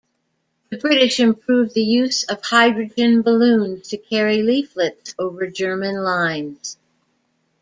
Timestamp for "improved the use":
1.19-2.23